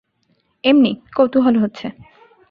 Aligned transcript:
এমনি, 0.63 0.91
কৌতূহল 1.15 1.55
হচ্ছে। 1.57 1.87